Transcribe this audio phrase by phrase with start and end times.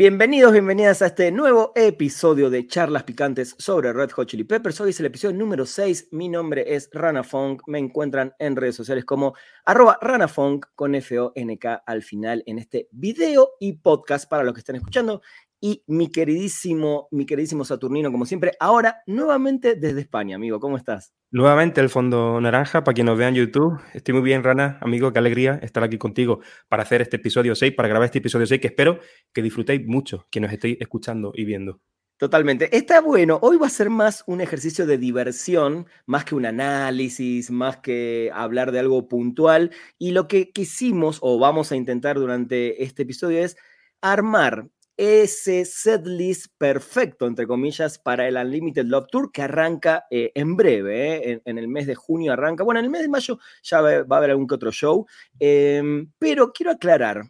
[0.00, 4.80] Bienvenidos, bienvenidas a este nuevo episodio de Charlas Picantes sobre Red Hot Chili Peppers.
[4.80, 6.08] Hoy es el episodio número 6.
[6.12, 7.60] Mi nombre es Rana Funk.
[7.66, 9.34] Me encuentran en redes sociales como
[9.66, 14.76] arroba ranafunk con F-O-N-K al final en este video y podcast para los que están
[14.76, 15.20] escuchando.
[15.62, 20.58] Y mi queridísimo, mi queridísimo Saturnino, como siempre, ahora nuevamente desde España, amigo.
[20.58, 21.12] ¿Cómo estás?
[21.30, 23.78] Nuevamente el fondo naranja, para quien nos vea en YouTube.
[23.92, 27.74] Estoy muy bien, Rana, amigo, qué alegría estar aquí contigo para hacer este episodio 6,
[27.74, 29.00] para grabar este episodio 6, que espero
[29.34, 31.82] que disfrutéis mucho, que nos estéis escuchando y viendo.
[32.16, 32.74] Totalmente.
[32.76, 33.38] Está bueno.
[33.42, 38.30] Hoy va a ser más un ejercicio de diversión, más que un análisis, más que
[38.34, 39.70] hablar de algo puntual.
[39.98, 43.56] Y lo que quisimos o vamos a intentar durante este episodio es
[44.02, 44.68] armar
[45.00, 51.32] ese setlist perfecto, entre comillas, para el Unlimited Love Tour que arranca eh, en breve,
[51.32, 52.64] eh, en, el mes de junio arranca.
[52.64, 55.06] Bueno, en el mes de mayo ya va, a haber algún que otro show,
[55.38, 57.22] em, pero quiero aclarar,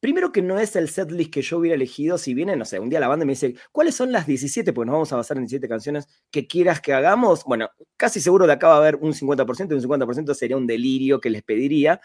[0.00, 2.88] Primero que no es el setlist que yo hubiera elegido si viene, no sé, un
[2.88, 4.72] día la banda me dice, ¿cuáles son las 17?
[4.72, 7.42] Pues nos vamos a basar en 17 canciones que quieras que hagamos.
[7.44, 10.68] Bueno, casi seguro de acá va a haber un 50% y un 50% sería un
[10.68, 12.00] delirio que les pediría,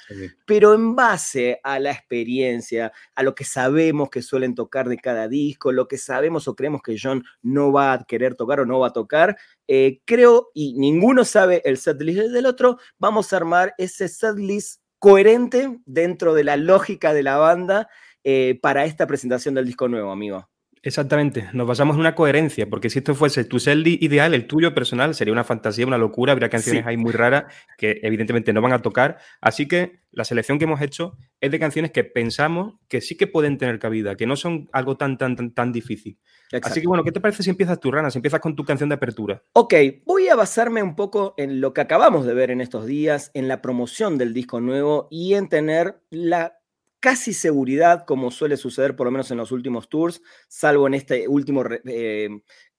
[0.48, 5.28] pero en base a la experiencia, a lo que sabemos que suelen tocar de cada
[5.28, 8.80] disco, lo que sabemos o creemos que John no va a querer tocar o no
[8.80, 13.76] va a tocar, eh, creo, y ninguno sabe el setlist del otro, vamos a armar
[13.78, 17.90] ese setlist coherente dentro de la lógica de la banda
[18.24, 20.48] eh, para esta presentación del disco nuevo, amigo.
[20.86, 25.16] Exactamente, nos basamos en una coherencia, porque si esto fuese tu ideal, el tuyo personal,
[25.16, 27.46] sería una fantasía, una locura, habría canciones ahí muy raras
[27.78, 31.58] que evidentemente no van a tocar, así que la selección que hemos hecho es de
[31.58, 35.38] canciones que pensamos que sí que pueden tener cabida, que no son algo tan, tan,
[35.38, 36.20] tan, tan difícil.
[36.62, 38.90] Así que bueno, ¿qué te parece si empiezas tu rana, si empiezas con tu canción
[38.90, 39.42] de apertura?
[39.54, 39.74] Ok,
[40.06, 43.48] voy a basarme un poco en lo que acabamos de ver en estos días, en
[43.48, 46.60] la promoción del disco nuevo y en tener la
[47.04, 51.28] casi seguridad, como suele suceder por lo menos en los últimos tours, salvo en este
[51.28, 52.30] último eh,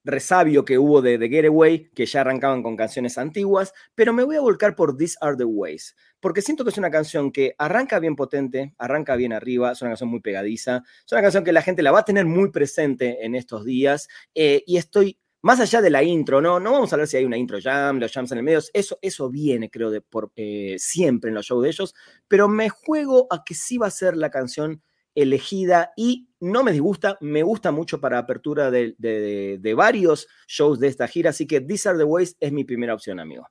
[0.02, 4.36] resabio que hubo de The Getaway, que ya arrancaban con canciones antiguas, pero me voy
[4.36, 7.98] a volcar por These Are the Ways, porque siento que es una canción que arranca
[7.98, 11.60] bien potente, arranca bien arriba, es una canción muy pegadiza, es una canción que la
[11.60, 15.82] gente la va a tener muy presente en estos días, eh, y estoy más allá
[15.82, 18.32] de la intro, no, no vamos a ver si hay una intro jam, los jams
[18.32, 21.68] en el medio, eso, eso viene, creo, de por, eh, siempre en los shows de
[21.68, 21.94] ellos,
[22.26, 24.82] pero me juego a que sí va a ser la canción
[25.14, 31.06] elegida y no me disgusta, me gusta mucho para apertura de, varios shows de esta
[31.08, 33.46] gira, así que These Are The Ways es mi primera opción, amigo.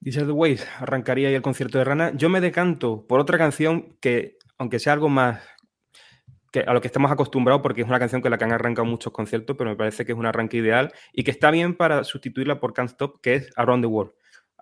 [0.00, 2.12] These Are The Ways, arrancaría ahí el concierto de Rana.
[2.14, 5.42] Yo me decanto por otra canción que, aunque sea algo más
[6.52, 8.86] que a lo que estamos acostumbrados, porque es una canción con la que han arrancado
[8.86, 12.04] muchos conciertos, pero me parece que es un arranque ideal y que está bien para
[12.04, 14.12] sustituirla por Can't Stop, que es Around the World.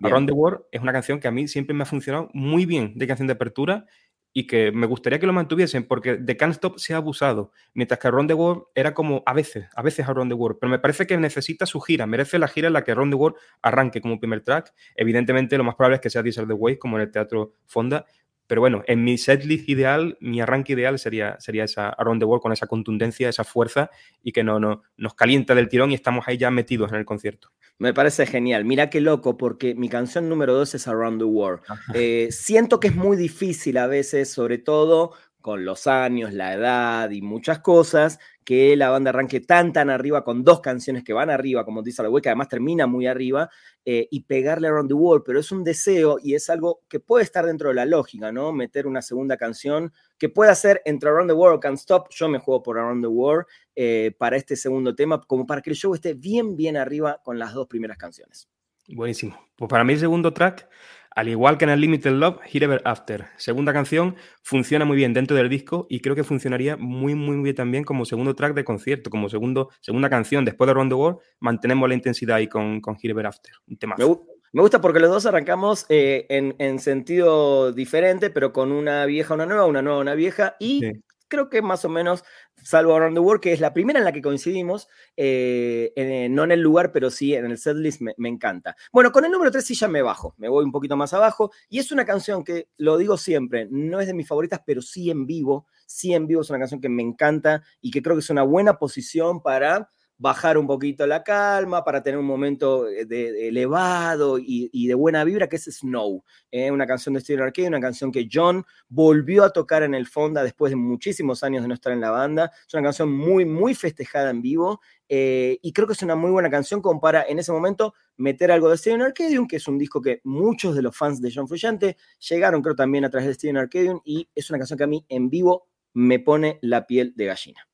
[0.03, 2.93] Around the World es una canción que a mí siempre me ha funcionado muy bien
[2.95, 3.85] de canción de apertura
[4.33, 7.99] y que me gustaría que lo mantuviesen porque de Can't Stop se ha abusado, mientras
[7.99, 10.77] que Around the World era como a veces, a veces Around the World, pero me
[10.77, 13.99] parece que necesita su gira, merece la gira en la que Around the World arranque
[13.99, 14.73] como primer track.
[14.95, 18.05] Evidentemente lo más probable es que sea This the Way, como en el Teatro Fonda,
[18.47, 22.41] pero bueno, en mi setlist ideal, mi arranque ideal sería, sería esa Around the World
[22.41, 23.91] con esa contundencia, esa fuerza
[24.23, 27.05] y que no, no, nos calienta del tirón y estamos ahí ya metidos en el
[27.05, 27.51] concierto.
[27.79, 28.65] Me parece genial.
[28.65, 31.61] Mira qué loco, porque mi canción número dos es Around the World.
[31.93, 37.09] Eh, siento que es muy difícil a veces, sobre todo con los años, la edad
[37.11, 41.29] y muchas cosas, que la banda arranque tan tan arriba con dos canciones que van
[41.29, 43.49] arriba, como dice la que además termina muy arriba,
[43.83, 47.25] eh, y pegarle Around the World, pero es un deseo y es algo que puede
[47.25, 48.53] estar dentro de la lógica, ¿no?
[48.53, 52.39] Meter una segunda canción que pueda ser entre Around the World Can't Stop, yo me
[52.39, 55.93] juego por Around the World eh, para este segundo tema, como para que el show
[55.93, 58.47] esté bien, bien arriba con las dos primeras canciones.
[58.87, 59.37] Buenísimo.
[59.57, 60.69] Pues para mí el segundo track
[61.17, 63.25] al igual que en el Limited Love, Here Ever After.
[63.37, 67.55] Segunda canción, funciona muy bien dentro del disco y creo que funcionaría muy, muy bien
[67.55, 70.45] también como segundo track de concierto, como segundo, segunda canción.
[70.45, 73.51] Después de Round the World, mantenemos la intensidad ahí con, con Here Ever After.
[73.67, 73.95] Un tema.
[73.97, 79.47] Me, gusta porque los dos arrancamos eh, en, sentido diferente, pero con una vieja, una
[79.47, 80.55] nueva, una nueva, una vieja.
[80.59, 80.83] Y
[81.27, 82.23] creo que más o menos,
[82.63, 86.43] salvo Around the World, que es la primera en la que coincidimos, eh, eh, no
[86.43, 88.75] en el lugar, pero sí en el setlist, me, me, encanta.
[88.91, 91.51] Bueno, con el número 3 sí ya me bajo, me voy un poquito más abajo,
[91.69, 95.09] y es una canción que, lo digo siempre, no es de mis favoritas, pero sí
[95.09, 98.21] en vivo, sí en vivo es una canción que me encanta y que creo que
[98.21, 103.05] es una buena posición para bajar un poquito la calma, para tener un momento eh,
[103.05, 107.67] de, elevado y, de buena vibra, que es Snow, eh, una canción de Steve Arcade,
[107.67, 111.67] una canción que John volvió a tocar en el Fonda después de muchísimos años de
[111.67, 112.51] no estar en la banda.
[112.67, 116.31] Es una canción muy, muy festejada en vivo eh, y creo que es una muy
[116.31, 119.77] buena canción como para en ese momento meter algo de Steven Arcadium, que es un
[119.77, 121.97] disco que muchos de los fans de John Frusciante
[122.29, 125.05] llegaron creo también a través de Steven Arcadium y es una canción que a mí
[125.09, 127.67] en vivo me pone la piel de gallina.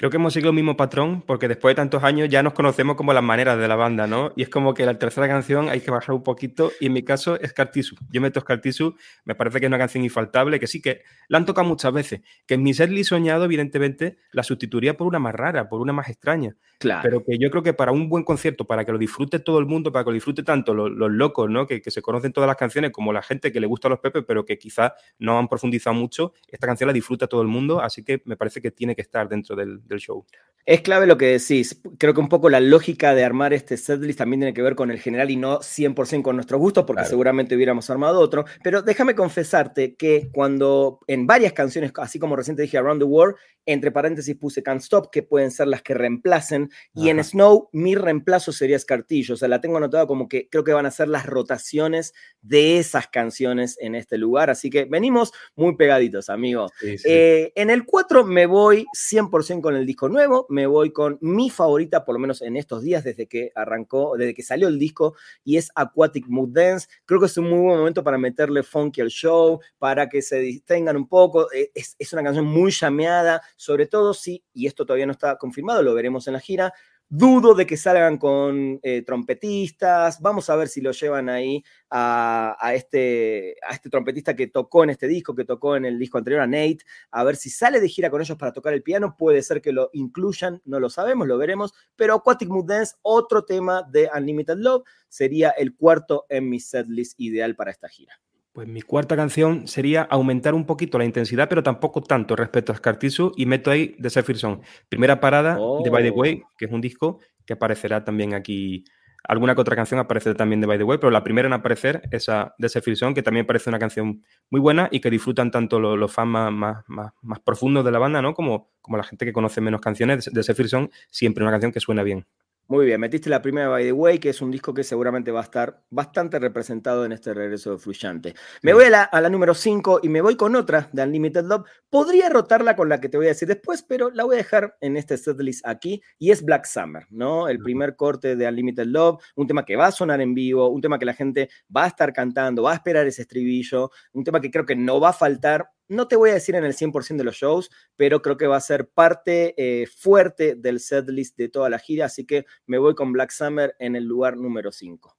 [0.00, 2.96] Creo que hemos seguido el mismo patrón porque después de tantos años ya nos conocemos
[2.96, 4.32] como las maneras de la banda, ¿no?
[4.34, 7.02] Y es como que la tercera canción hay que bajar un poquito y en mi
[7.02, 7.96] caso es Cartisu.
[8.10, 8.94] Yo meto Cartisu,
[9.26, 12.22] me parece que es una canción infaltable, que sí que la han tocado muchas veces,
[12.46, 16.08] que en mi setlist soñado evidentemente la sustituiría por una más rara, por una más
[16.08, 16.56] extraña.
[16.78, 17.02] Claro.
[17.02, 19.66] Pero que yo creo que para un buen concierto, para que lo disfrute todo el
[19.66, 21.66] mundo, para que lo disfrute tanto los, locos, ¿no?
[21.66, 23.98] Que, que, se conocen todas las canciones como la gente que le gusta a los
[23.98, 27.82] Pepe, pero que quizás no han profundizado mucho, esta canción la disfruta todo el mundo,
[27.82, 30.24] así que me parece que tiene que estar dentro del, del show.
[30.66, 31.80] Es clave lo que decís.
[31.98, 34.90] Creo que un poco la lógica de armar este setlist también tiene que ver con
[34.90, 38.44] el general y no 100% con nuestros gustos, porque seguramente hubiéramos armado otro.
[38.62, 43.36] Pero déjame confesarte que cuando en varias canciones, así como reciente dije Around the World,
[43.66, 46.70] entre paréntesis puse Can't Stop, que pueden ser las que reemplacen.
[46.94, 49.34] Y en Snow, mi reemplazo sería Escartillo.
[49.34, 52.78] O sea, la tengo anotada como que creo que van a ser las rotaciones de
[52.78, 54.50] esas canciones en este lugar.
[54.50, 56.70] Así que venimos muy pegaditos, amigo.
[56.82, 60.46] Eh, en el 4 me voy 100% con el disco nuevo.
[60.48, 64.34] Me voy con mi favorita, por lo menos en estos días, desde que arrancó, desde
[64.34, 66.88] que salió el disco, y es Aquatic Mood Dance.
[67.04, 70.38] Creo que es un muy buen momento para meterle funky al show, para que se
[70.38, 71.50] distengan un poco.
[71.52, 75.36] Eh, es, es una canción muy llameada sobre todo si, y esto todavía no está
[75.36, 76.72] confirmado, lo veremos en la gira,
[77.12, 80.20] Dudo de que salgan con eh, trompetistas.
[80.20, 84.90] Vamos a ver si lo llevan ahí a, este, a este trompetista que tocó en
[84.90, 86.78] este disco, que tocó en el disco anterior a Nate.
[87.10, 89.16] A ver si sale de gira con ellos para tocar el piano.
[89.18, 91.74] Puede ser que lo incluyan, no lo sabemos, lo veremos.
[91.96, 97.18] Pero Aquatic Mood Dance, otro tema de Unlimited Love, sería el cuarto en mi setlist
[97.18, 98.20] ideal para esta gira.
[98.52, 102.76] Pues mi cuarta canción sería aumentar un poquito la intensidad, pero tampoco tanto respecto a
[102.76, 104.60] Scartisu, y meto ahí The Zephyr Song.
[104.88, 106.48] Primera parada de By the Way, oh.
[106.58, 108.84] que es un disco que aparecerá también aquí.
[109.22, 112.02] Alguna que otra canción aparecerá también de By the Way, pero la primera en aparecer,
[112.10, 115.78] esa de Zephyr Song, que también parece una canción muy buena y que disfrutan tanto
[115.78, 118.34] los, fans más, más, más, profundos de la banda, ¿no?
[118.34, 121.78] Como, como la gente que conoce menos canciones de Zephyr Song, siempre una canción que
[121.78, 122.26] suena bien.
[122.70, 125.40] Muy bien, metiste la primera By the Way, que es un disco que seguramente va
[125.40, 128.34] a estar bastante representado en este regreso de Fluyante.
[128.62, 131.64] Me voy a la, número 5 y me voy con otra de Unlimited Love.
[131.90, 134.76] Podría rotarla con la que te voy a decir después, pero la voy a dejar
[134.80, 137.48] en este setlist aquí y es Black Summer, ¿no?
[137.48, 140.80] El primer corte de Unlimited Love, un tema que va a sonar en vivo, un
[140.80, 144.40] tema que la gente va a estar cantando, va a esperar ese estribillo, un tema
[144.40, 147.16] que creo que no va a faltar no te voy a decir en el 100%
[147.16, 151.48] de los shows, pero creo que va a ser parte eh, fuerte del setlist de
[151.48, 155.16] toda la gira, así que me voy con Black Summer en el lugar número 5.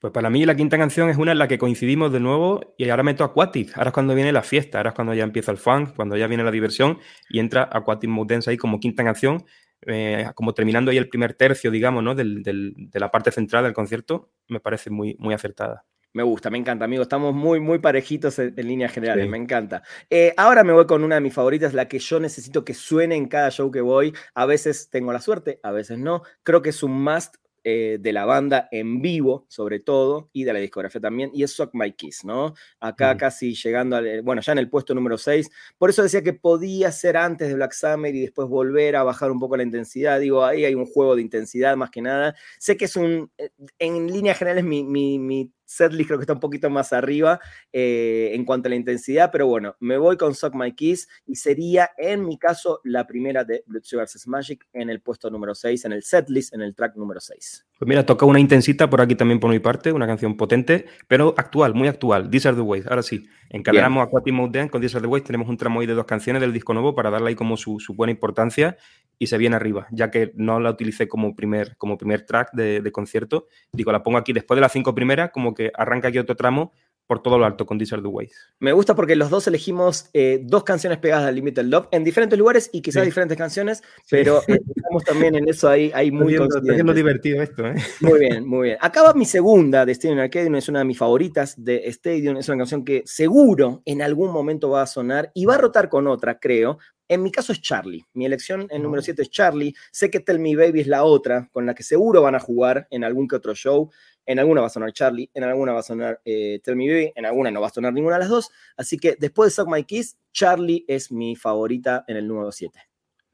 [0.00, 2.88] Pues para mí la quinta canción es una en la que coincidimos de nuevo y
[2.88, 3.76] ahora meto Aquatic.
[3.76, 6.26] Ahora es cuando viene la fiesta, ahora es cuando ya empieza el funk, cuando ya
[6.26, 6.98] viene la diversión
[7.28, 9.44] y entra Aquatic Dance ahí como quinta canción,
[9.86, 12.14] eh, como terminando ahí el primer tercio, digamos, ¿no?
[12.14, 15.84] de la parte central del concierto, me parece muy, muy acertada.
[16.14, 17.02] Me gusta, me encanta, amigo.
[17.02, 19.82] Estamos muy, muy parejitos en, líneas generales, me encanta.
[20.08, 23.14] Eh, ahora me voy con una de mis favoritas, la que yo necesito que suene
[23.14, 24.14] en cada show que voy.
[24.34, 26.22] A veces tengo la suerte, a veces no.
[26.42, 27.36] Creo que es un must
[27.70, 31.50] eh, de la banda en vivo, sobre todo, y de la discografía también, y es
[31.52, 32.54] Suck My Kiss, ¿no?
[32.80, 35.50] Acá casi llegando al, bueno, ya en el puesto número 6.
[35.76, 39.30] Por eso decía que podía ser antes de Black Summer y después volver a bajar
[39.30, 40.18] un poco la intensidad.
[40.18, 42.34] Digo, ahí hay un juego de intensidad más que nada.
[42.58, 46.32] Sé que es un, eh, en líneas generales, mi, mi, mi setlist creo que está
[46.32, 47.38] un poquito más arriba
[47.72, 51.36] eh, en cuanto a la intensidad, pero bueno, me voy con Suck My Kiss y
[51.36, 55.84] sería en mi caso la primera de Blood Sugar Magic en el puesto número 6,
[55.84, 57.67] en el setlist, en el track número 6.
[57.78, 61.34] Pues mira, toca una intensita por aquí también por mi parte, una canción potente, pero
[61.36, 62.28] actual, muy actual.
[62.28, 62.84] These are the ways.
[62.88, 65.22] Ahora sí, encadenamos Mode Dance con These are the ways.
[65.22, 67.78] Tenemos un tramo ahí de dos canciones del disco nuevo para darle ahí como su,
[67.94, 68.76] buena importancia
[69.16, 72.80] y se viene arriba, ya que no la utilicé como primer, como primer track de,
[72.80, 73.46] de concierto.
[73.72, 76.72] Digo, la pongo aquí después de las cinco primeras, como que arranca aquí otro tramo
[77.08, 78.32] por todo lo alto con These Are the Ways.
[78.60, 82.38] Me gusta porque los dos elegimos eh, dos canciones pegadas a Limited Love en diferentes
[82.38, 86.92] lugares y quizás diferentes canciones, pero eh, estamos también en eso ahí, ahí muy Está
[86.92, 87.74] divertido esto, ¿eh?
[88.02, 88.78] Muy bien, muy bien.
[88.80, 92.58] Acaba mi segunda de Stadium Arcadium, es una de mis favoritas de Stadium, es una
[92.58, 96.38] canción que seguro en algún momento va a sonar y va a rotar con otra,
[96.38, 98.04] creo, en mi caso es Charlie.
[98.12, 99.74] Mi elección en número 7 es Charlie.
[99.90, 102.86] Sé que Tell Me Baby es la otra, con la que seguro van a jugar
[102.90, 103.90] en algún que otro show.
[104.26, 107.12] En alguna va a sonar Charlie, en alguna va a sonar eh, Tell Me Baby,
[107.16, 108.50] en alguna no va a sonar ninguna de las dos.
[108.76, 112.78] Así que después de Suck My Kiss, Charlie es mi favorita en el número 7.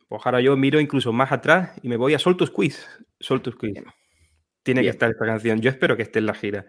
[0.08, 2.80] Pues ahora yo miro incluso más atrás y me voy a Sol to Squeeze.
[3.18, 3.82] Sol to Squeeze.
[4.62, 5.60] Tiene que estar esta canción.
[5.60, 6.66] Yo espero que esté en la gira.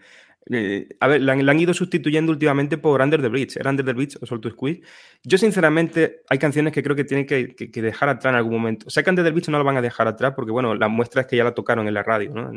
[0.51, 3.57] Eh, a ver, la, han ido sustituyendo últimamente por Under the Bridge.
[3.57, 4.81] ¿Era Under the Bridge o Soul to Squeeze?
[5.23, 8.89] Yo, sinceramente, hay canciones que creo que tienen que, dejar atrás en algún momento.
[8.89, 11.21] Sé que Under the Bridge no la van a dejar atrás porque, bueno, la muestra
[11.21, 12.51] es que ya la tocaron en la radio, ¿no?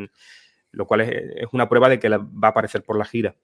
[0.70, 3.36] lo cual es, una prueba de que va a aparecer por la gira.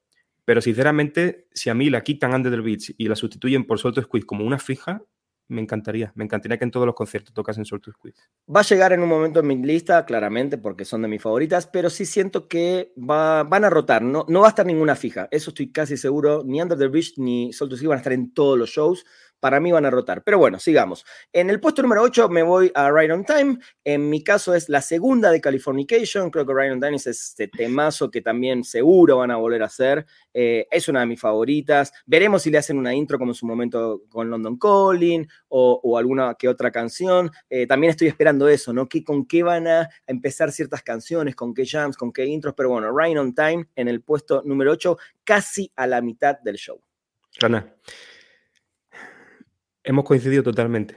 [0.44, 3.94] Pero, sinceramente, si a mí la quitan Under the Bridge y la sustituyen por Soul
[3.94, 5.02] to Squeeze como una fija,
[5.48, 6.12] me encantaría.
[6.14, 8.22] Me encantaría que en todos los conciertos tocasen Soul to Squeeze.
[8.54, 11.66] Va a llegar en un momento en mi lista, claramente, porque son de mis favoritas,
[11.66, 14.02] pero sí siento que van a rotar.
[14.02, 15.28] No, no va a estar ninguna fija.
[15.30, 16.42] Eso estoy casi seguro.
[16.44, 19.04] Ni Under the Bridge ni Soul to Squeeze van a estar en todos los shows
[19.44, 20.24] para mí van a rotar.
[20.24, 21.04] Pero bueno, sigamos.
[21.30, 23.58] En el puesto número 8 me voy a Right on Time.
[23.84, 26.30] En mi caso es la segunda de Californication.
[26.30, 29.66] Creo que Right on Time es este temazo que también seguro van a volver a
[29.66, 30.06] hacer.
[30.32, 31.92] Eh, es una de mis favoritas.
[32.06, 36.36] Veremos si le hacen una intro como en su momento con London Calling o, alguna
[36.38, 37.30] que otra canción.
[37.50, 38.88] Eh, también estoy esperando eso, ¿no?
[38.88, 41.36] ¿Qué, ¿Con qué van a empezar ciertas canciones?
[41.36, 41.98] ¿Con qué jams?
[41.98, 42.54] ¿Con qué intros?
[42.56, 46.56] Pero bueno, Right on Time en el puesto número 8, casi a la mitad del
[46.56, 46.80] show.
[47.38, 47.74] Rana.
[49.84, 50.96] Hemos coincidido totalmente.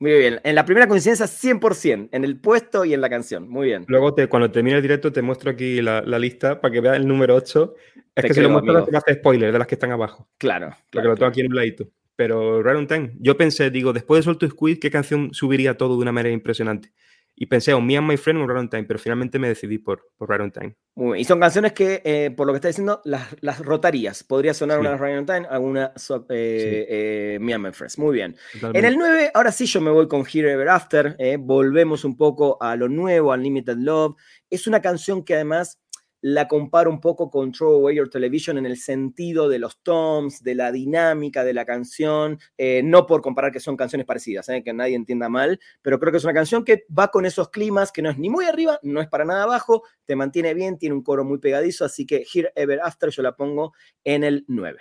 [0.00, 0.40] Muy bien.
[0.42, 3.48] En la primera coincidencia, 100%, en el puesto y en la canción.
[3.48, 3.84] Muy bien.
[3.86, 7.06] Luego, te, cuando termine el directo, te muestro aquí la, lista para que veas el
[7.06, 7.74] número 8.
[8.16, 10.28] Es que si lo muestro, te hace spoiler de las que están abajo.
[10.38, 10.74] Claro.
[10.90, 11.88] Porque lo tengo aquí en un ladito.
[12.16, 15.76] Pero Rare on Time, yo pensé, digo, después de Sol to Squid, ¿qué canción subiría
[15.76, 16.92] todo de una manera impresionante?
[17.36, 20.10] Y pensé, o Me and My Friend o on Time, pero finalmente me decidí por,
[20.16, 20.76] por on Time.
[20.94, 21.20] Muy bien.
[21.22, 24.22] Y son canciones que, eh, por lo que está diciendo, las, las rotarías.
[24.22, 25.92] Podría sonar una Rare on Time, alguna
[26.28, 27.98] eh, eh, Me and My Friends.
[27.98, 28.36] Muy bien.
[28.62, 31.16] En el 9, ahora sí yo me voy con Here Ever After.
[31.40, 34.16] volvemos un poco a lo nuevo, a Limited Love.
[34.48, 35.80] Es una canción que además
[36.24, 40.42] la comparo un poco con Throw Away Your Television en el sentido de los toms,
[40.42, 44.62] de la dinámica de la canción, eh, no por comparar que son canciones parecidas, eh,
[44.64, 47.92] que nadie entienda mal, pero creo que es una canción que va con esos climas,
[47.92, 50.94] que no es ni muy arriba, no es para nada abajo, te mantiene bien, tiene
[50.94, 54.78] un coro muy pegadizo, así que Here Ever After yo la pongo en el 9.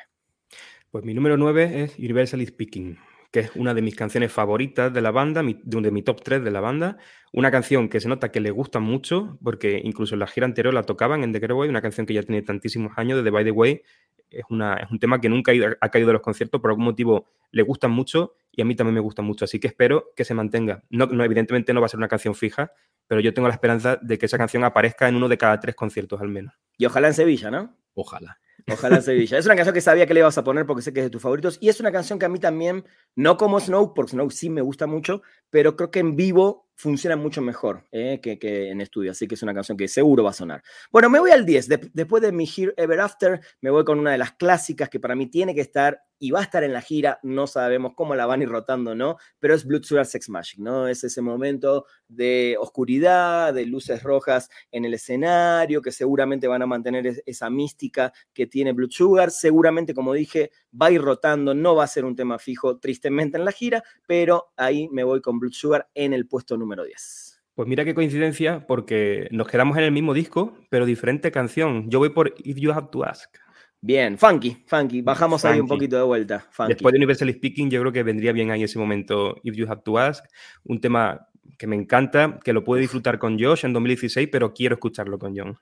[0.91, 2.97] Pues mi número 9 es Universally Speaking
[3.33, 6.51] que es una de mis canciones favoritas de la banda, de mi top 3 de
[6.51, 6.97] la banda.
[7.31, 10.71] Una canción que se nota que le gusta mucho, porque incluso en la gira anterior
[10.71, 13.43] la tocaban en The Getaway, una canción que ya tiene tantísimos años, de The By
[13.43, 13.81] the Way.
[14.29, 17.25] Es, una, es un tema que nunca ha, caído de los conciertos, por algún motivo
[17.49, 20.35] le gusta mucho y a mí también me gusta mucho, así que espero que se
[20.35, 20.83] mantenga.
[20.91, 22.71] No, no, evidentemente no va a ser una canción fija,
[23.07, 25.73] pero yo tengo la esperanza de que esa canción aparezca en uno de cada tres
[25.73, 26.53] conciertos al menos.
[26.77, 27.75] Y ojalá en Sevilla, ¿no?
[27.95, 28.37] Ojalá.
[28.71, 29.37] Ojalá Sevilla.
[29.37, 31.09] Es una canción que sabía que le ibas a poner porque sé que es de
[31.09, 31.57] tus favoritos.
[31.59, 34.61] Y es una canción que a mí también, no como Snow, porque Snow sí me
[34.61, 39.11] gusta mucho, pero creo que en vivo funciona mucho mejor eh, que, en estudio.
[39.11, 40.61] Así que es una canción que seguro va a sonar.
[40.91, 41.69] Bueno, me voy al 10.
[41.93, 45.15] después de mi Here Ever After, me voy con una de las clásicas que para
[45.15, 47.19] mí tiene que estar y va a estar en la gira.
[47.23, 49.17] No sabemos cómo la van a ir rotando, ¿no?
[49.39, 50.87] Pero es Blood Sugar Sex Magic, ¿no?
[50.87, 56.65] Es ese momento de oscuridad, de luces rojas en el escenario, que seguramente van a
[56.65, 59.31] mantener esa mística que tiene Blood Sugar.
[59.31, 63.37] Seguramente, como dije, va a ir rotando, no va a ser un tema fijo, tristemente,
[63.37, 67.43] en la gira, pero ahí me voy con Blood Sugar en el puesto número 10.
[67.53, 71.87] Pues mira qué coincidencia, porque nos quedamos en el mismo disco, pero diferente canción.
[71.91, 73.37] Yo voy por If You Have to Ask.
[73.79, 75.01] Bien, funky, funky.
[75.01, 76.49] Bajamos ahí un poquito de vuelta.
[76.67, 79.81] Después de Universal Speaking, yo creo que vendría bien ahí ese momento If You Have
[79.83, 80.25] to Ask.
[80.63, 81.27] Un tema
[81.57, 85.37] que me encanta, que lo pude disfrutar con Josh en 2016, pero quiero escucharlo con
[85.37, 85.59] John.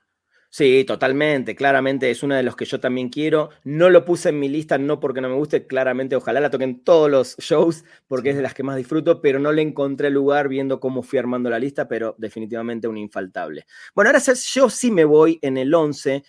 [0.54, 3.48] Sí, totalmente, claramente es uno de los que yo también quiero.
[3.64, 6.84] No lo puse en mi lista, no porque no me guste, claramente ojalá la toquen
[6.84, 10.48] todos los shows, porque es de las que más disfruto, pero no le encontré lugar
[10.48, 13.64] viendo cómo fui armando la lista, pero definitivamente un infaltable.
[13.94, 16.22] Bueno, ahora yo sí me voy en el 11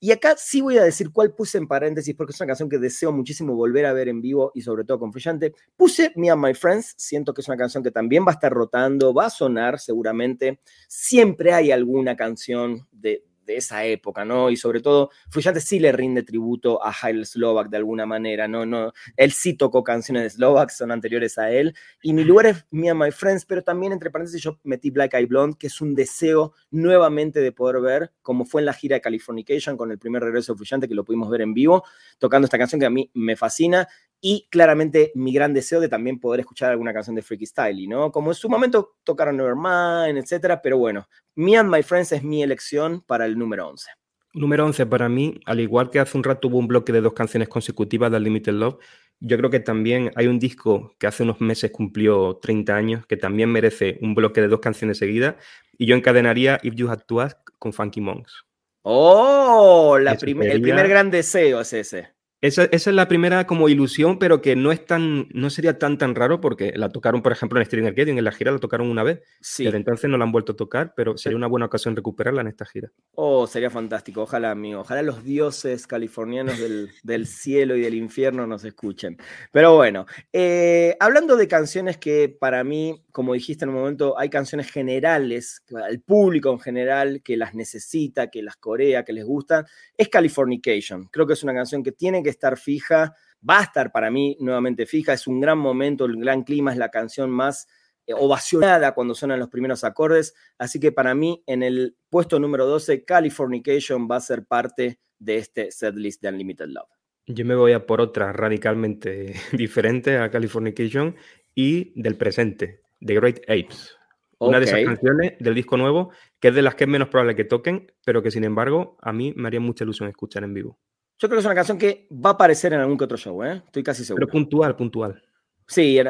[0.00, 2.78] y acá sí voy a decir cuál puse en paréntesis, porque es una canción que
[2.78, 5.54] deseo muchísimo volver a ver en vivo y sobre todo con Frillante.
[5.76, 8.52] Puse Me and My Friends, siento que es una canción que también va a estar
[8.52, 10.58] rotando, va a sonar seguramente.
[10.88, 14.50] Siempre hay alguna canción de, de esa época, ¿no?
[14.50, 18.66] Y sobre todo, Fruyante sí le rinde tributo a Hail Slovak de alguna manera, ¿no?
[18.66, 21.74] no él sí tocó canciones de Slovak, son anteriores a él.
[22.02, 25.14] Y mi lugar es Me and My Friends, pero también, entre paréntesis, yo metí Black
[25.14, 28.96] Eye Blonde, que es un deseo nuevamente de poder ver, como fue en la gira
[28.96, 31.84] de Californication con el primer regreso de Fruyante, que lo pudimos ver en vivo,
[32.18, 33.88] tocando esta canción que a mí me fascina
[34.20, 38.10] y claramente mi gran deseo de también poder escuchar alguna canción de Freaky Style, ¿no?
[38.10, 42.42] Como en su momento tocaron Nevermind, etcétera, pero bueno, Me and My Friends es mi
[42.42, 43.90] elección para el número 11.
[44.34, 47.12] Número 11 para mí, al igual que hace un rato hubo un bloque de dos
[47.12, 48.78] canciones consecutivas de Limited Love,
[49.20, 53.16] yo creo que también hay un disco que hace unos meses cumplió 30 años, que
[53.16, 55.36] también merece un bloque de dos canciones seguidas,
[55.76, 58.44] y yo encadenaría If You Had to Ask con Funky Monks.
[58.82, 59.98] ¡Oh!
[60.00, 62.17] La el primer gran deseo es ese.
[62.40, 66.14] Esa, es la primera como ilusión, pero que no es tan, no sería tan tan
[66.14, 69.02] raro porque la tocaron, por ejemplo, en Stringer Arcadium, en la gira la tocaron una
[69.02, 69.22] vez.
[69.40, 69.64] Sí.
[69.64, 72.46] Desde entonces no la han vuelto a tocar, pero sería una buena ocasión recuperarla en
[72.46, 72.92] esta gira.
[73.14, 74.22] Oh, sería fantástico.
[74.22, 74.82] Ojalá, amigo.
[74.82, 76.54] Ojalá los dioses californianos
[77.02, 79.16] del, cielo y del infierno nos escuchen.
[79.50, 84.30] Pero bueno, eh, hablando de canciones que para mí, como dijiste en un momento, hay
[84.30, 89.66] canciones generales, al público en general, que las necesita, que las corea, que les gustan,
[89.96, 91.06] es Californication.
[91.06, 93.14] Creo que es una canción que tiene que estar fija.
[93.48, 95.12] va a estar para mí nuevamente fija.
[95.12, 97.66] Es un gran momento, el gran clima, es la canción más
[98.06, 100.34] eh, ovacionada cuando suenan los primeros acordes.
[100.56, 105.36] Así que para mí, en el puesto número 12, Californication va a ser parte de
[105.36, 106.88] este setlist de Unlimited Love.
[107.26, 111.16] Yo me voy a por otra radicalmente diferente a Californication
[111.54, 113.94] y del presente, The Great Apes.
[114.38, 117.34] Una de esas canciones del disco nuevo, que es de las que es menos probable
[117.34, 120.78] que toquen, pero que sin embargo a mí me haría mucha ilusión escuchar en vivo.
[121.18, 123.42] Yo creo que es una canción que va a aparecer en algún que otro show,
[123.42, 123.62] ¿eh?
[123.66, 124.26] Estoy casi seguro.
[124.26, 125.22] Pero puntual, puntual.
[125.70, 126.00] Sí,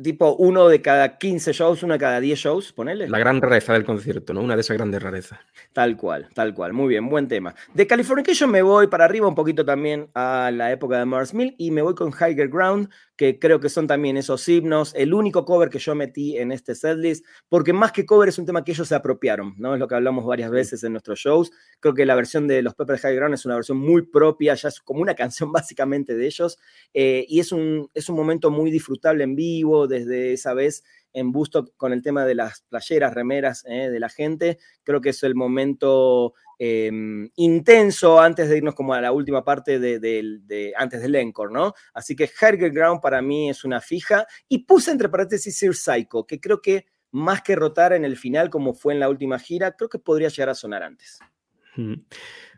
[0.00, 3.08] tipo uno de cada 15 shows, uno de cada 10 shows, ponele.
[3.08, 4.42] La gran rareza del concierto, ¿no?
[4.42, 5.40] Una de esas grandes rarezas.
[5.72, 6.72] Tal cual, tal cual.
[6.72, 7.52] Muy bien, buen tema.
[7.74, 11.56] De Californication me voy para arriba un poquito también a la época de Mars Mill
[11.58, 15.44] y me voy con Higher Ground, que creo que son también esos himnos, el único
[15.44, 18.70] cover que yo metí en este setlist, porque más que cover es un tema que
[18.70, 19.74] ellos se apropiaron, ¿no?
[19.74, 21.50] Es lo que hablamos varias veces en nuestros shows.
[21.80, 24.68] Creo que la versión de los Pepper High Ground es una versión muy propia, ya
[24.68, 26.58] es como una canción básicamente de ellos,
[26.94, 31.32] eh, y es un, es un momento muy disfrutable en vivo, desde esa vez en
[31.32, 34.58] Busto con el tema de las playeras, remeras eh, de la gente.
[34.84, 39.78] Creo que es el momento Em, intenso antes de irnos como a la última parte
[39.78, 41.72] de, antes del encore, ¿no?
[41.94, 46.26] Así que Herger Ground para mí es una fija y puse entre paréntesis Sir Psycho,
[46.26, 49.76] que creo que más que rotar en el final como fue en la última gira,
[49.76, 51.20] creo que podría llegar a sonar antes.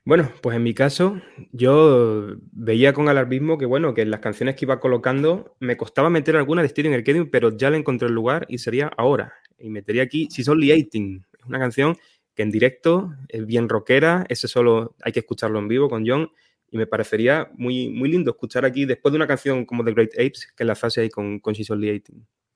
[0.04, 1.20] Bueno, pues en mi caso,
[1.52, 6.08] yo veía con alarmismo que, bueno, que en las canciones que iba colocando me costaba
[6.08, 9.34] meter alguna de Steven Arcadium, pero ya le encontré el lugar y sería ahora.
[9.58, 11.96] Y metería aquí Si Son Liating, una canción
[12.34, 16.30] que en directo es bien rockera, ese solo hay que escucharlo en vivo con John
[16.70, 20.12] y me parecería muy, muy lindo escuchar aquí después de una canción como The Great
[20.14, 21.70] Apes, que la fase ahí con, con She's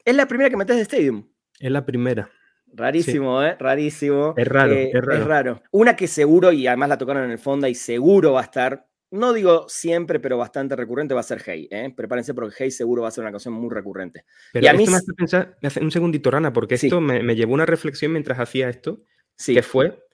[0.05, 1.29] ¿Es la primera que metes de Stadium?
[1.59, 2.31] Es la primera.
[2.75, 3.57] Rarísimo, ¿eh?
[3.59, 4.35] Rarísimo.
[4.37, 5.21] Es raro, eh, es raro.
[5.21, 5.63] Es raro.
[5.71, 8.87] Una que seguro, y además la tocaron en el fondo, y seguro va a estar,
[9.11, 11.69] no digo siempre, pero bastante recurrente, va a ser Hey.
[11.71, 11.93] ¿eh?
[11.97, 14.25] Prepárense porque Hey seguro va a ser una canción muy recurrente.
[14.53, 14.87] Pero y a mí...
[14.87, 18.13] me hace pensar, me hace un segundito, Rana, porque esto me, me, llevó una reflexión
[18.13, 19.03] mientras hacía esto,
[19.45, 20.05] que fue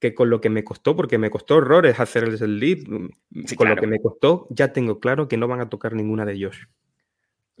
[0.00, 2.78] que con lo que me costó, porque me costó horrores hacer el lead,
[3.56, 6.32] con lo que me costó, ya tengo claro que no van a tocar ninguna de
[6.32, 6.68] ellos.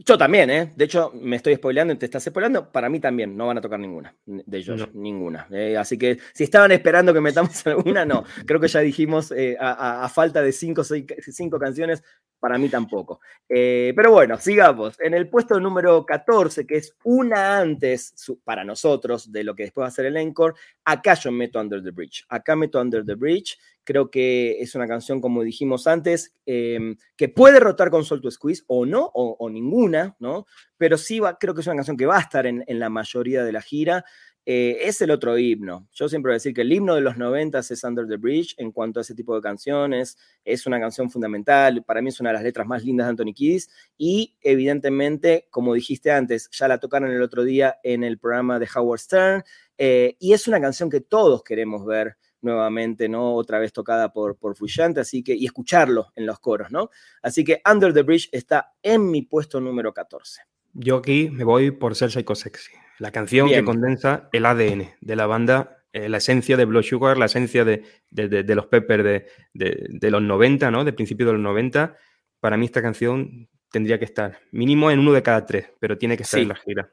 [0.06, 0.72] Yo también, ¿eh?
[0.76, 2.72] De hecho, me estoy spoileando y te estás spoileando.
[2.72, 5.46] Para mí también, no van a tocar ninguna de ellos, ninguna.
[5.50, 8.24] Eh, así que si estaban esperando que metamos alguna, no.
[8.46, 12.02] Creo que ya dijimos, eh, a, falta de cinco, seis, cinco canciones,
[12.38, 13.20] para mí tampoco.
[13.46, 14.98] Eh, pero bueno, sigamos.
[15.00, 19.82] En el puesto número 14, que es una antes para nosotros de lo que después
[19.84, 22.24] va a ser el encore, acá yo meto Under the Bridge.
[22.30, 23.58] Acá meto Under the Bridge.
[23.84, 28.30] Creo que es una canción, como dijimos antes, em, que puede rotar con Sol to
[28.30, 30.46] Squeeze o no, o, ninguna, ¿no?
[30.76, 32.90] Pero sí va, creo que es una canción que va a estar en, en la
[32.90, 34.04] mayoría de la gira.
[34.46, 35.86] Eh, es el otro himno.
[35.92, 38.54] Yo siempre voy a decir que el himno de los 90 es Under the Bridge
[38.56, 40.16] en cuanto a ese tipo de canciones.
[40.44, 41.84] Es una canción fundamental.
[41.84, 43.68] Para mí es una de las letras más lindas de Anthony Kiddis.
[43.98, 48.68] Y evidentemente, como dijiste antes, ya la tocaron el otro día en el programa de
[48.74, 49.44] Howard Stern.
[49.76, 53.34] Eh, y es una canción que todos queremos ver nuevamente, ¿no?
[53.34, 56.90] Otra vez tocada por, por Fuyante, así que, y escucharlo en los coros, ¿no?
[57.22, 60.42] Así que Under the Bridge está en mi puesto número 14.
[60.72, 62.72] Yo aquí me voy por ser Psycho Sexy.
[62.98, 67.18] La canción que condensa el ADN de la banda, eh, la esencia de Blood Sugar,
[67.18, 69.24] la esencia de, los Peppers
[69.54, 70.84] de, los 90, ¿no?
[70.84, 71.96] De principios de los 90.
[72.40, 76.16] Para mí esta canción tendría que estar mínimo en uno de cada tres, pero tiene
[76.16, 76.90] que estar en la gira.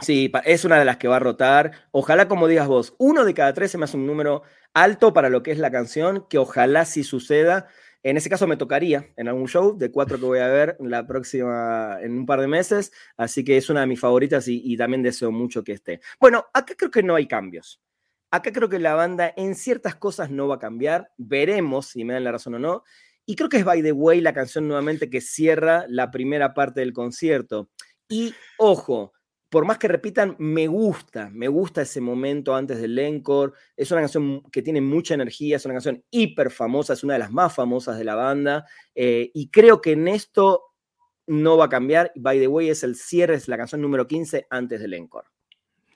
[0.00, 1.72] Sí, es una de las que va a rotar.
[1.92, 4.42] Ojalá, como digas vos, uno de cada tres se me hace un número
[4.74, 7.68] alto para lo que es la canción, que ojalá sí suceda.
[8.02, 11.06] En ese caso me tocaría en algún show de cuatro que voy a ver la
[11.06, 15.02] próxima, en un par de meses, así que es una de mis favoritas y, también
[15.02, 16.00] deseo mucho que esté.
[16.18, 17.80] Bueno, acá creo que no hay cambios.
[18.30, 22.14] Acá creo que la banda en ciertas cosas no va a cambiar, veremos si me
[22.14, 22.84] dan la razón o no.
[23.26, 26.80] Y creo que es By the Way la canción nuevamente que cierra la primera parte
[26.80, 27.68] del concierto.
[28.08, 29.12] Y ojo,
[29.50, 33.52] por más que repitan, me gusta, me gusta ese momento antes del encore.
[33.76, 37.18] Es una canción que tiene mucha energía, es una canción hiper famosa, es una de
[37.18, 38.64] las más famosas de la banda.
[38.94, 40.66] Eh, y creo que en esto
[41.26, 42.12] no va a cambiar.
[42.14, 45.26] By the way, es el cierre, es la canción número 15 antes del encore.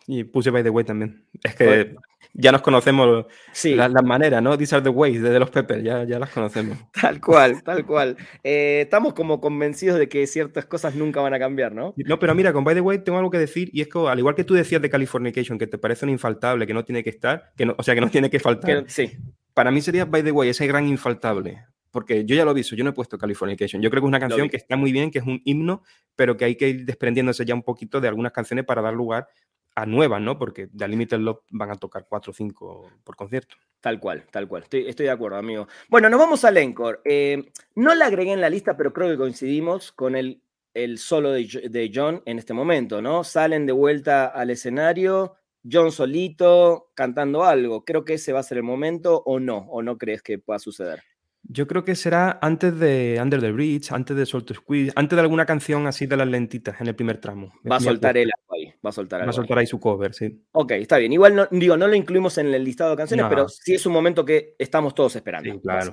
[0.06, 1.24] Y puse By the Way también.
[1.42, 1.96] Es que
[2.34, 3.26] ya nos conocemos
[3.64, 4.58] las, maneras, ¿no?
[4.58, 6.76] These are the ways de los Peppers, ya, ya las conocemos.
[7.00, 8.16] Tal cual, tal cual.
[8.42, 11.94] Eh, estamos como convencidos de que ciertas cosas nunca van a cambiar, ¿no?
[11.96, 14.18] No, pero mira, con By the Way tengo algo que decir y es que, al
[14.18, 17.10] igual que tú decías de Californication, que te parece un infaltable, que no tiene que
[17.10, 18.84] estar, que no, o sea, que no tiene que faltar.
[18.88, 19.12] sí.
[19.52, 21.64] Para mí sería By the Way ese gran infaltable.
[21.92, 23.80] Porque yo ya lo he visto, yo no he puesto Californication.
[23.80, 25.84] Yo creo que es una canción que está muy bien, que es un himno,
[26.16, 29.28] pero que hay que ir desprendiéndose ya un poquito de algunas canciones para dar lugar
[29.74, 30.38] a nuevas, ¿no?
[30.38, 33.56] Porque de Limited Love van a tocar cuatro o cinco por concierto.
[33.80, 34.62] Tal cual, tal cual.
[34.62, 35.68] Estoy, estoy de acuerdo, amigo.
[35.88, 37.00] Bueno, nos vamos al encore.
[37.04, 40.40] Eh, no la agregué en la lista, pero creo que coincidimos con el,
[40.72, 43.24] el solo de, de John en este momento, ¿no?
[43.24, 45.34] Salen de vuelta al escenario,
[45.70, 47.84] John solito, cantando algo.
[47.84, 50.58] Creo que ese va a ser el momento o no, o no crees que pueda
[50.58, 51.02] suceder.
[51.46, 55.14] Yo creo que será antes de Under the Bridge, antes de Soul to Squeeze, antes
[55.14, 57.52] de alguna canción así de las lentitas en el primer tramo.
[57.70, 60.44] Va a soltar él ahí, va a soltar Va a soltar ahí su cover, sí.
[60.52, 61.12] Ok, está bien.
[61.12, 63.92] Igual no, digo, no lo incluimos en el listado de canciones, pero sí es un
[63.92, 65.52] momento que estamos todos esperando.
[65.52, 65.92] Sí, claro.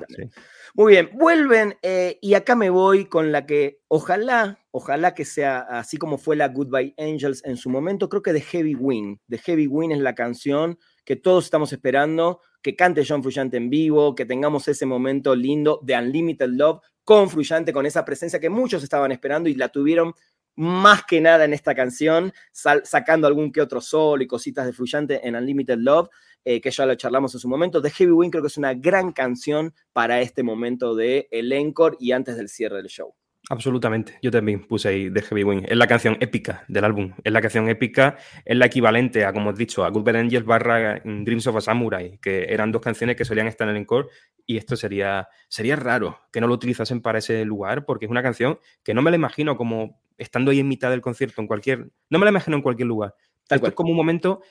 [0.74, 5.60] Muy bien, vuelven eh, y acá me voy con la que ojalá, ojalá que sea
[5.60, 9.18] así como fue la Goodbye Angels en su momento, creo que de Heavy Wing.
[9.28, 13.70] De Heavy Wing es la canción que todos estamos esperando que cante John Frusciante en
[13.70, 18.50] vivo, que tengamos ese momento lindo de Unlimited Love con Frusciante, con esa presencia que
[18.50, 20.14] muchos estaban esperando y la tuvieron
[20.56, 25.28] más que nada en esta canción, sacando algún que otro sol y cositas de Frusciante
[25.28, 26.10] en Unlimited Love,
[26.44, 27.82] eh, que ya lo charlamos en su momento.
[27.82, 31.98] The Heavy Wind creo que es una gran canción para este momento de el encore
[32.00, 33.14] y antes del cierre del show.
[33.50, 34.18] Absolutamente.
[34.22, 35.64] Yo también puse ahí The Heavy Wing.
[35.68, 37.14] Es la canción épica del álbum.
[37.24, 41.02] Es la canción épica, es la equivalente a, como he dicho, a Goodbye Angels barra
[41.04, 44.08] Dreams of a Samurai, que eran dos canciones que solían estar en el encore.
[44.46, 48.24] Y esto sería, sería raro que no lo utilizasen para ese lugar, porque es una
[48.24, 51.92] canción que no me la imagino como estando ahí en mitad del concierto, en cualquier.
[52.10, 53.16] No me la imagino en cualquier lugar.
[53.50, 54.42] Esto es como un momento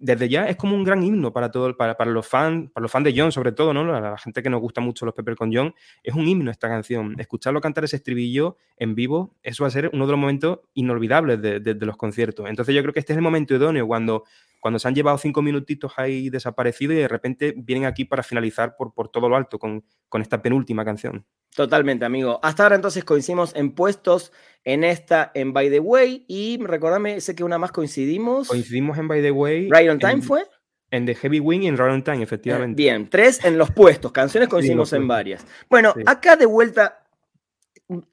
[0.00, 2.90] desde ya es como un gran himno para todo, para, para los fans, para los
[2.90, 3.84] fans de John, sobre todo, ¿no?
[3.84, 6.68] La, la, gente que nos gusta mucho los Pepper con John, es un himno esta
[6.68, 7.14] canción.
[7.18, 11.40] Escucharlo cantar ese estribillo en vivo, eso va a ser uno de los momentos inolvidables
[11.40, 12.48] de, de, de los conciertos.
[12.48, 14.24] Entonces yo creo que este es el momento idóneo cuando,
[14.62, 18.76] cuando se han llevado cinco minutitos ahí desaparecido y de repente vienen aquí para finalizar
[18.76, 21.26] por, por todo lo alto con, con esta penúltima canción.
[21.52, 22.38] Totalmente, amigo.
[22.44, 27.34] Hasta ahora entonces coincidimos en puestos en esta, en By the Way, y recordame, sé
[27.34, 28.46] que una más coincidimos.
[28.46, 29.68] Coincidimos en By the Way.
[29.68, 30.44] Right on Time en, fue.
[30.92, 32.80] En The Heavy Wing y en Right on Time, efectivamente.
[32.80, 35.44] Eh, bien, tres en los puestos, canciones coincidimos sí, en varias.
[35.68, 36.04] Bueno, sí.
[36.06, 37.01] acá de vuelta.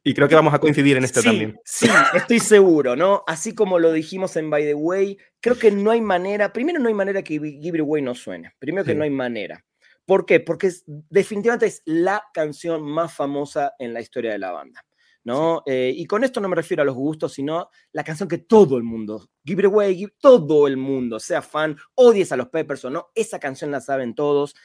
[0.03, 1.59] Y creo que vamos a coincidir en este sí, también.
[1.63, 3.23] Sí, estoy seguro, ¿no?
[3.27, 6.87] Así como lo dijimos en By the Way, creo que no hay manera, primero no
[6.87, 9.65] hay manera que Give It Away no suene, primero que no hay manera.
[10.05, 10.39] ¿Por qué?
[10.39, 14.83] Porque es, definitivamente es la canción más famosa en la historia de la banda.
[15.23, 15.61] ¿no?
[15.65, 15.71] Sí.
[15.71, 18.77] Eh, y con esto no me refiero a los gustos, sino la canción que todo
[18.77, 22.85] el mundo, Give It Away, give, todo el mundo, sea fan, odies a los Peppers
[22.85, 24.55] o no, esa canción la saben todos.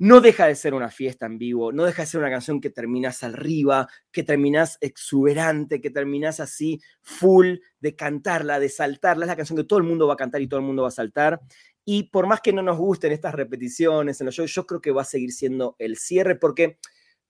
[0.00, 2.70] No deja de ser una fiesta en vivo, no deja de ser una canción que
[2.70, 9.24] terminas arriba, que terminas exuberante, que terminas así full de cantarla, de saltarla.
[9.24, 10.88] Es la canción que todo el mundo va a cantar y todo el mundo va
[10.88, 11.40] a saltar.
[11.84, 14.92] Y por más que no nos gusten estas repeticiones en los shows, yo creo que
[14.92, 16.78] va a seguir siendo el cierre porque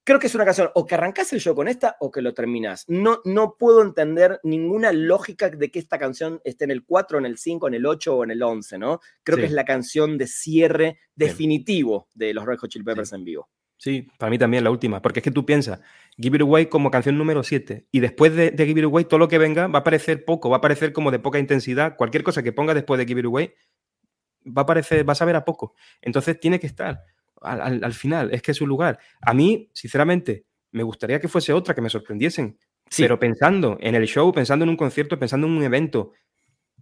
[0.08, 2.32] creo que es una canción o que arrancas el show con esta o que lo
[2.32, 2.86] terminas.
[2.88, 7.26] No, no puedo entender ninguna lógica de que esta canción esté en el 4, en
[7.26, 9.00] el 5, en el 8 o en el 11, ¿no?
[9.22, 9.42] Creo sí.
[9.42, 13.16] que es la canción de cierre definitivo de los Red Hot Chili Peppers sí.
[13.16, 13.50] en vivo.
[13.76, 15.82] Sí, para mí también la última, porque es que tú piensas,
[16.16, 19.18] Give It Away como canción número 7, y después de, de, Give It Away todo
[19.18, 22.24] lo que venga va a parecer poco, va a parecer como de poca intensidad, cualquier
[22.24, 23.52] cosa que ponga después de Give It Away
[24.56, 25.74] va a parecer, va a saber a poco.
[26.00, 27.04] Entonces tiene que estar
[27.40, 28.98] al, al, al, final, es que es su lugar.
[29.20, 32.58] A mí, sinceramente, me gustaría que fuese otra, que me sorprendiesen.
[32.90, 33.02] Sí.
[33.02, 36.12] Pero pensando en el show, pensando en un concierto, pensando en un evento,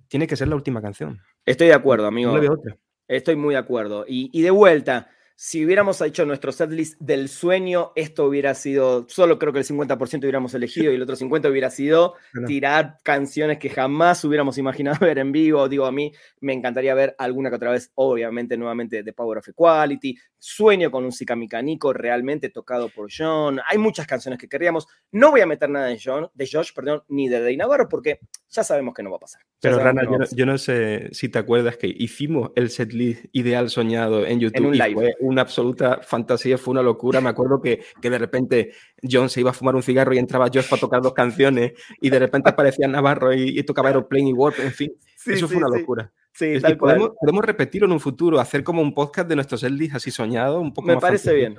[0.09, 1.21] tiene que ser la última canción.
[1.45, 2.31] Estoy de acuerdo, amigo.
[2.31, 2.77] No le veo otra.
[3.09, 4.05] Estoy muy de acuerdo.
[4.07, 9.39] Y, y de vuelta, si hubiéramos hecho nuestro setlist del sueño, esto hubiera sido, solo
[9.39, 12.15] creo que el 50% hubiéramos elegido y el otro 50% hubiera sido
[12.47, 15.69] tirar canciones que jamás hubiéramos imaginado ver en vivo.
[15.69, 19.49] Digo, a mí me encantaría ver alguna que otra vez, obviamente, nuevamente The Power of
[19.49, 20.17] Equality.
[20.39, 23.61] Sueño con un Mecánico realmente tocado por John.
[23.69, 24.87] Hay muchas canciones que querríamos.
[25.13, 28.21] No voy a meter nada de John, de Josh, perdón, ni de Dave Navarro, porque
[28.49, 29.43] ya sabemos que no va a pasar.
[29.61, 33.27] Pero Rana, no yo, no, yo, no, sé si te acuerdas que hicimos el setlist
[33.33, 34.57] ideal soñado en YouTube.
[34.59, 34.95] En un live.
[34.95, 37.21] Fue una absoluta fantasía, fue una locura.
[37.21, 40.51] Me acuerdo que, que de repente John se iba a fumar un cigarro y entraba
[40.53, 44.33] Josh para tocar dos canciones y de repente aparecía Navarro y, y tocaba Aeroplane y
[44.33, 44.93] Warp, en fin.
[45.17, 46.13] Sí, eso sí, fue una locura.
[46.15, 49.61] Sí, es tal podemos, podemos, repetirlo en un futuro, hacer como un podcast de nuestros
[49.61, 51.57] setlist así soñado, un poco Me más parece bien.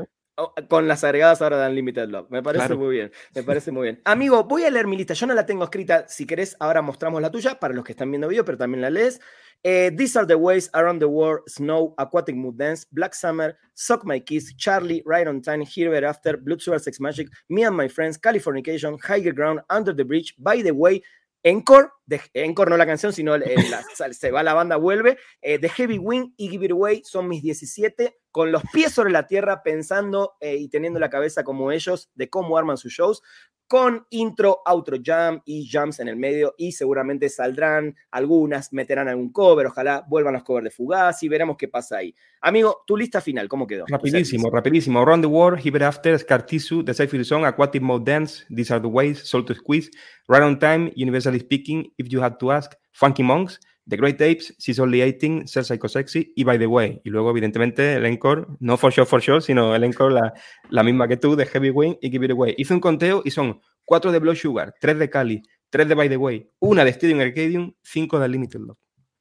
[0.68, 2.30] Con las agregadas ahora de Unlimited Love.
[2.30, 2.80] Me parece claro.
[2.80, 3.12] muy bien.
[3.34, 4.02] Me parece muy bien.
[4.06, 5.16] Amigo, voy a leer mi lista.
[5.16, 6.08] Yo no la tengo escrita.
[6.08, 8.92] Si querés, ahora mostramos la tuya para los que están viendo video, pero también la
[8.92, 9.20] lees.
[9.64, 14.06] Eh, These are the ways around the world, Snow, Aquatic Mood Dance, Black Summer, Suck
[14.06, 17.88] My Kiss, Charlie, Right on Time, Here After, Blood Sugar Sex Magic, Me and My
[17.88, 21.02] Friends, Californication, Higher Ground, Under the Bridge, By the Way,
[21.48, 21.92] Encore,
[22.34, 23.84] Encore no la canción, sino el, la,
[24.14, 25.18] se va la banda, vuelve.
[25.42, 29.12] Eh, The Heavy Wing y Give It Away son mis 17 con los pies sobre
[29.12, 33.24] la tierra, pensando eh, y teniendo la cabeza como ellos de cómo arman sus shows,
[33.66, 39.32] con intro, outro jam y jams en el medio y seguramente saldrán algunas, meterán algún
[39.32, 42.14] cover, ojalá vuelvan los covers de Fugaz y veremos qué pasa ahí.
[42.40, 43.86] Amigo, tu lista final, ¿cómo quedó?
[43.88, 45.02] Rapidísimo, rapidísimo.
[45.02, 48.80] Around the World, Hyper After, Scar Tissue, The Safe Song, Aquatic Mode Dance, These Are
[48.80, 49.90] the Ways, Soul to Squeeze,
[50.28, 54.56] Right on Time, Universally Speaking, If You Had to Ask, Funky Monks, The Great Apes,
[54.58, 57.02] She's Only 18, Ser Psycho Sexy y By the Way.
[57.04, 60.34] Y luego, evidentemente, el encore, no For Sure, For Sure, sino el encore, la,
[60.70, 62.56] la misma que tú, de Heavy Wing y Give It Away.
[62.58, 66.10] Hice un conteo y son cuatro de Blood Sugar, tres de Cali, tres de By
[66.10, 68.78] the Way, una de Stadium Arcadium, cinco de Limited Love.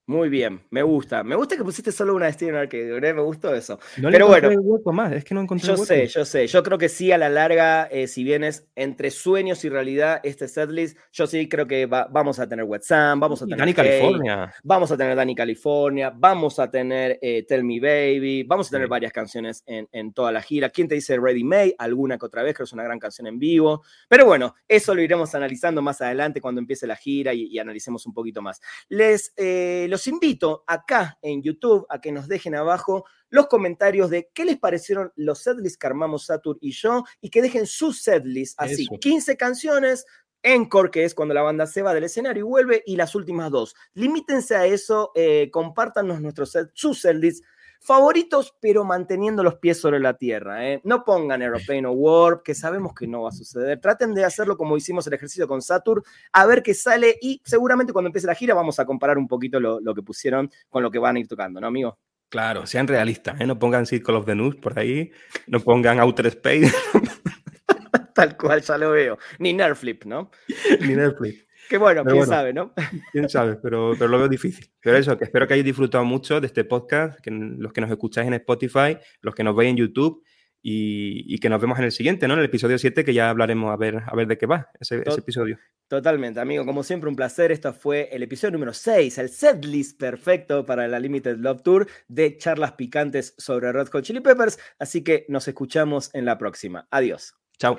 [0.08, 1.24] Muy bien, me gusta.
[1.24, 3.80] Me gusta que pusiste solo una de en Arcade, me gustó eso.
[3.96, 6.46] No Pero bueno, hueco más, es que no encontré Yo sé, yo sé.
[6.46, 10.20] Yo creo que sí, a la larga, eh, si bien es entre sueños y realidad
[10.22, 14.54] este setlist, yo sí creo que vamos a tener WhatsApp, vamos a tener Dani California.
[14.62, 18.86] Vamos a tener Dani California, vamos a tener eh, Tell Me Baby, vamos a tener
[18.86, 20.70] varias canciones en, en, toda la gira.
[20.70, 21.74] ¿Quién te dice Ready May?
[21.78, 23.82] Alguna que otra vez, creo que es una gran canción en vivo.
[24.08, 28.12] Pero bueno, eso lo iremos analizando más adelante cuando empiece la gira y, analicemos un
[28.12, 28.60] poquito más.
[28.88, 34.28] Les eh, los invito acá en YouTube a que nos dejen abajo los comentarios de
[34.35, 38.56] qué les parecieron los setlists que armamos Satur y yo y que dejen sus setlists
[38.59, 40.04] así, 15 canciones,
[40.42, 43.50] Encore, que es cuando la banda se va del escenario y vuelve, y las últimas
[43.50, 43.74] dos.
[43.94, 47.46] Limítense a eso, eh, compártanos nuestros sus setlists
[47.80, 50.68] favoritos, pero manteniendo los pies sobre la tierra.
[50.68, 50.80] ¿eh?
[50.84, 53.80] No pongan Aeroplane o Warp, que sabemos que no va a suceder.
[53.80, 57.92] Traten de hacerlo como hicimos el ejercicio con Saturn, a ver qué sale y seguramente
[57.92, 60.98] cuando empiece la gira vamos a comparar un poquito lo, que pusieron con lo que
[60.98, 61.98] van a ir tocando, ¿no, amigo?
[62.28, 63.46] Claro, sean realistas, ¿eh?
[63.46, 65.12] no pongan Circle of the News por ahí,
[65.46, 66.72] no pongan Outer Space.
[68.14, 69.18] Tal cual, ya lo veo.
[69.38, 70.30] Ni Nerflip, ¿no?
[70.80, 71.45] Ni Nerflip.
[71.68, 72.72] Qué bueno, quién sabe, ¿no?
[73.12, 74.70] Quién sabe, pero, pero lo veo difícil.
[74.81, 77.90] Pero eso, que espero que hayáis disfrutado mucho de este podcast, que los que nos
[77.90, 80.22] escucháis en Spotify, los que nos veis en YouTube
[80.68, 82.35] y, que nos vemos en el siguiente, ¿no?
[82.35, 85.02] En el episodio 7, que ya hablaremos a ver, a ver de qué va ese,
[85.16, 85.59] episodio.
[85.87, 86.66] Totalmente, amigo.
[86.66, 87.52] Como siempre, un placer.
[87.52, 92.37] Esto fue el episodio número 6, el setlist perfecto para la Limited Love Tour de
[92.37, 94.59] charlas picantes sobre Red Hot Chili Peppers.
[94.81, 96.88] Así que nos escuchamos en la próxima.
[96.90, 97.35] Adiós.
[97.59, 97.76] Chao.